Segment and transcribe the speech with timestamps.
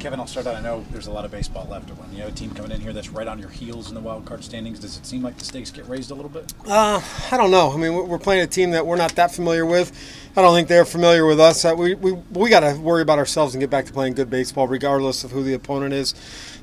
[0.00, 0.54] Kevin, I'll start out.
[0.54, 1.90] I know there's a lot of baseball left.
[1.90, 4.00] When you have a team coming in here that's right on your heels in the
[4.00, 6.54] wild card standings, does it seem like the stakes get raised a little bit?
[6.66, 7.70] Uh, I don't know.
[7.70, 9.92] I mean, we're playing a team that we're not that familiar with.
[10.34, 11.66] I don't think they're familiar with us.
[11.66, 14.30] Uh, we we, we got to worry about ourselves and get back to playing good
[14.30, 16.14] baseball, regardless of who the opponent is.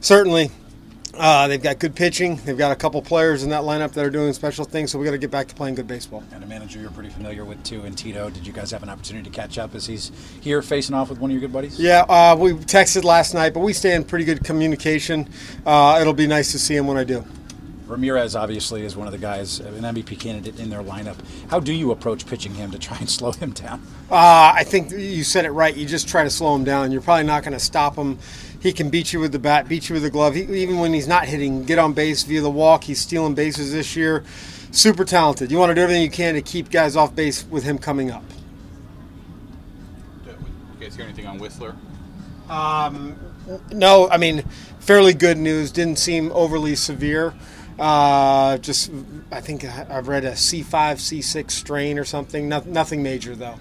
[0.02, 0.50] Certainly,
[1.18, 2.38] uh, they've got good pitching.
[2.38, 4.92] They've got a couple players in that lineup that are doing special things.
[4.92, 6.24] So we got to get back to playing good baseball.
[6.32, 8.30] And a manager you're pretty familiar with too, and Tito.
[8.30, 10.12] Did you guys have an opportunity to catch up as he's
[10.42, 11.80] here facing off with one of your good buddies?
[11.80, 15.30] Yeah, uh, we texted last night, but we stay in pretty good communication.
[15.66, 17.26] Uh, it'll be nice to see him when I do.
[17.88, 21.16] Ramirez obviously is one of the guys, an MVP candidate in their lineup.
[21.50, 23.82] How do you approach pitching him to try and slow him down?
[24.12, 25.76] Uh, I think you said it right.
[25.76, 26.92] You just try to slow him down.
[26.92, 28.20] You're probably not going to stop him.
[28.60, 30.34] He can beat you with the bat, beat you with the glove.
[30.34, 32.84] He, even when he's not hitting, get on base via the walk.
[32.84, 34.24] He's stealing bases this year.
[34.72, 35.52] Super talented.
[35.52, 38.12] You want to do everything you can to keep guys off base with him coming
[38.12, 38.24] up.
[40.26, 40.34] You
[40.80, 41.76] guys hear anything on Whistler?
[42.50, 43.18] Um,
[43.72, 44.44] no, I mean,
[44.80, 45.72] fairly good news.
[45.72, 47.34] Didn't seem overly severe.
[47.80, 48.92] Uh, just,
[49.32, 52.50] I think I've read a C5, C6 strain or something.
[52.50, 53.60] No, nothing major, though.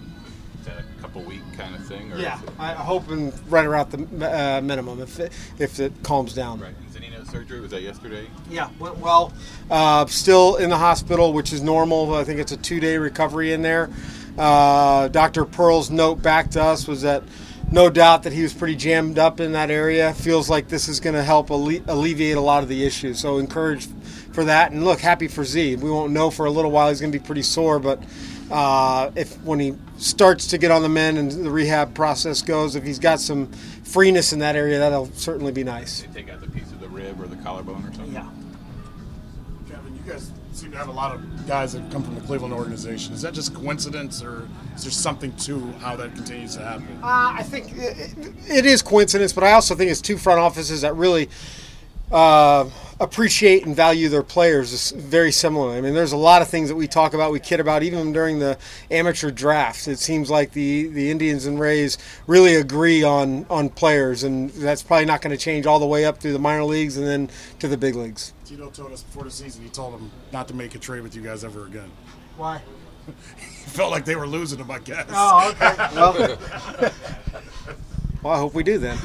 [1.17, 2.13] Is that a couple week kind of thing?
[2.13, 6.35] Or Yeah, it- I'm hoping right around the uh, minimum if it, if it calms
[6.35, 6.61] down.
[6.61, 6.75] Right.
[6.79, 8.27] And Zunino's surgery was that yesterday?
[8.51, 9.33] Yeah, went well.
[9.71, 12.15] Uh, still in the hospital, which is normal.
[12.15, 13.91] I think it's a two day recovery in there.
[14.39, 15.45] Uh, Dr.
[15.47, 17.23] Pearl's note back to us was that
[17.71, 20.15] no doubt that he was pretty jammed up in that area.
[20.15, 23.19] Feels like this is going to help alle- alleviate a lot of the issues.
[23.19, 23.91] So encouraged
[24.33, 24.73] for that.
[24.73, 25.77] And look, happy for Z.
[25.77, 26.89] We won't know for a little while.
[26.89, 28.03] He's going to be pretty sore, but
[28.51, 32.77] uh, if when he starts to get on the mend and the rehab process goes,
[32.77, 33.51] if he's got some
[33.83, 36.03] freeness in that area, that'll certainly be nice.
[36.03, 38.13] They take out the piece of the rib or the collarbone or something?
[38.13, 38.29] Yeah.
[39.69, 42.55] Kevin, you guys seem to have a lot of guys that come from the Cleveland
[42.55, 43.13] organization.
[43.13, 46.99] Is that just coincidence, or is there something to how that continues to happen?
[47.03, 48.17] Uh, I think it,
[48.49, 51.29] it is coincidence, but I also think it's two front offices that really
[52.13, 52.69] uh,
[53.01, 55.77] appreciate and value their players is very similar.
[55.77, 58.13] I mean, there's a lot of things that we talk about, we kid about, even
[58.13, 58.57] during the
[58.91, 59.89] amateur drafts.
[59.89, 64.83] It seems like the, the Indians and Rays really agree on, on players, and that's
[64.83, 67.29] probably not going to change all the way up through the minor leagues and then
[67.59, 68.33] to the big leagues.
[68.45, 71.17] Tito told us before the season he told them not to make a trade with
[71.17, 71.91] you guys ever again.
[72.37, 72.63] Why?
[73.07, 75.07] He felt like they were losing him, I guess.
[75.11, 75.77] Oh, okay.
[75.95, 76.13] Well,
[78.23, 78.97] well I hope we do then.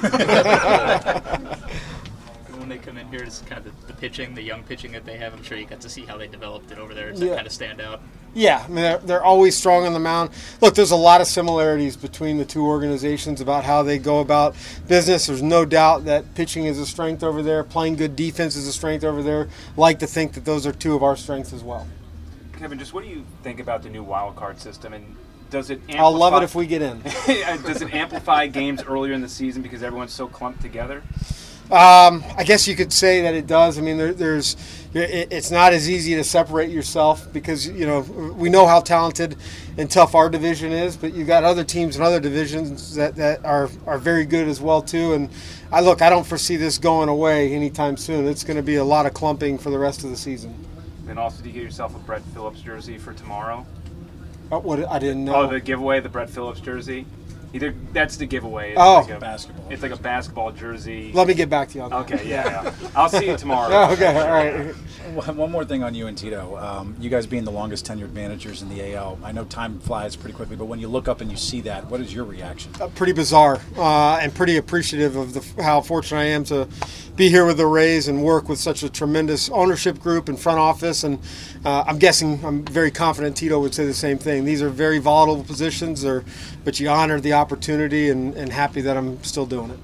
[2.94, 5.18] When they come in here, kind of the, the pitching, the young pitching that they
[5.18, 5.34] have.
[5.34, 7.12] I'm sure you got to see how they developed it over there.
[7.12, 7.30] Does Yeah.
[7.30, 8.02] that kind of stand out?
[8.34, 10.30] Yeah, I mean, they're, they're always strong on the mound.
[10.62, 14.56] Look, there's a lot of similarities between the two organizations about how they go about
[14.88, 15.28] business.
[15.28, 18.74] There's no doubt that pitching is a strength over there, playing good defense is a
[18.74, 19.50] strength over there.
[19.76, 21.88] Like to think that those are two of our strengths as well.
[22.58, 25.16] Kevin, just what do you think about the new wild card system, and
[25.50, 25.80] does it?
[25.82, 27.02] Amplify, I'll love it if we get in.
[27.26, 31.02] does it amplify games earlier in the season because everyone's so clumped together?
[31.72, 33.78] Um, I guess you could say that it does.
[33.78, 34.58] I mean, there, there's
[34.94, 38.02] it's not as easy to separate yourself because you know
[38.36, 39.38] we know how talented
[39.78, 43.46] and tough our division is, but you've got other teams and other divisions that, that
[43.46, 45.14] are are very good as well too.
[45.14, 45.30] And
[45.72, 48.28] I look, I don't foresee this going away anytime soon.
[48.28, 50.54] It's going to be a lot of clumping for the rest of the season.
[51.08, 53.66] And also, do you get yourself a Brett Phillips jersey for tomorrow?
[54.52, 55.36] Oh, what I didn't know.
[55.36, 57.06] Oh, the giveaway, the Brett Phillips jersey.
[57.54, 58.72] Either that's the giveaway.
[58.72, 59.02] It's Oh.
[59.02, 59.66] like a, Basketball.
[59.72, 61.12] It's like a basketball jersey.
[61.14, 62.00] Let me get back to you on that.
[62.14, 62.74] Okay, yeah, yeah.
[62.96, 63.70] I'll see you tomorrow.
[63.74, 64.76] Oh, okay, all right.
[65.14, 66.56] One one more thing on you and Tito.
[66.58, 70.16] Um, you guys being the longest tenured managers in the AL, I know time flies
[70.16, 72.72] pretty quickly, but when you look up and you see that, what is your reaction?
[72.80, 76.68] uh, pretty bizarre uh, and pretty appreciative of the, how fortunate I am to
[77.16, 80.60] be here with the Rays and work with such a tremendous ownership group and front
[80.60, 81.04] office.
[81.04, 81.20] And
[81.66, 84.46] uh, I'm guessing, I'm very confident Tito would say the same thing.
[84.46, 86.24] These are very volatile positions, or,
[86.64, 89.80] but you honor the opportunity and, and happy that I'm still doing it.